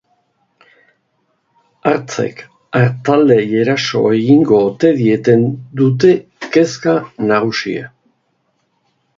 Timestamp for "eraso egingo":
3.65-4.63